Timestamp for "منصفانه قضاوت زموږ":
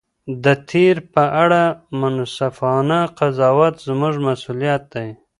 2.01-4.13